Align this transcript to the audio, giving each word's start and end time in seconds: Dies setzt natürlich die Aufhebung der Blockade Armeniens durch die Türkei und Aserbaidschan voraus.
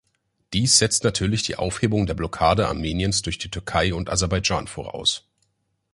Dies 0.53 0.79
setzt 0.79 1.03
natürlich 1.03 1.43
die 1.43 1.57
Aufhebung 1.57 2.07
der 2.07 2.15
Blockade 2.15 2.67
Armeniens 2.67 3.21
durch 3.21 3.37
die 3.37 3.51
Türkei 3.51 3.93
und 3.93 4.09
Aserbaidschan 4.09 4.65
voraus. 4.65 5.27